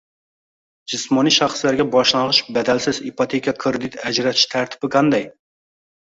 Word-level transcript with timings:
Jismoniy 0.93 1.33
shaxslarga 1.33 1.85
boshlang‘ich 1.95 2.39
badalsiz 2.55 2.99
ipoteka 3.09 3.53
kredit 3.65 3.99
ajratish 4.13 4.47
tartibi 4.55 4.89
qanday? 4.97 5.27